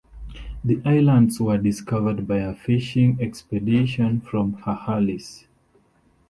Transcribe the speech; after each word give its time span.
The 0.63 0.81
islands 0.83 1.39
were 1.39 1.59
discovered 1.59 2.27
by 2.27 2.37
a 2.39 2.55
fishing 2.55 3.19
expedition 3.21 4.19
from 4.21 4.53
Hahalis. 4.63 5.45